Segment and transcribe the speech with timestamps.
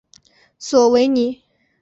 [0.57, 1.43] 索维尼。